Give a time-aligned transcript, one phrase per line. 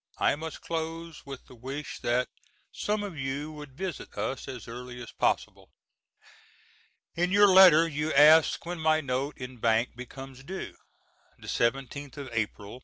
[0.17, 2.27] I must close with the wish that
[2.71, 5.69] some of you would visit us as early as possible.
[7.15, 10.73] In your letter you ask when my note in bank becomes due.
[11.37, 12.79] The seventeenth of Apl.